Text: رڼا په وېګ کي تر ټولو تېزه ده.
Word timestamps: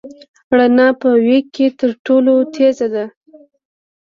رڼا 0.57 0.87
په 1.01 1.09
وېګ 1.25 1.45
کي 1.55 1.65
تر 1.79 1.89
ټولو 2.05 2.33
تېزه 2.53 2.87
ده. 2.93 3.05